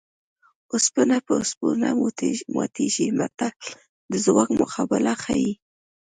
[0.73, 1.87] اوسپنه په اوسپنه
[2.55, 3.51] ماتېږي متل
[4.11, 5.51] د ځواک مقابله ښيي